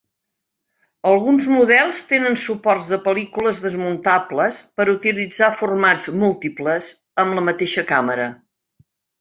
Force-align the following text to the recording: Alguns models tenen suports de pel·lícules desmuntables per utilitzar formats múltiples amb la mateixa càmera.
Alguns 1.09 1.49
models 1.55 1.99
tenen 2.11 2.37
suports 2.45 2.87
de 2.95 2.99
pel·lícules 3.03 3.61
desmuntables 3.67 4.59
per 4.81 4.87
utilitzar 4.97 5.51
formats 5.61 6.11
múltiples 6.25 6.91
amb 7.27 7.41
la 7.41 7.47
mateixa 7.53 7.89
càmera. 7.95 8.29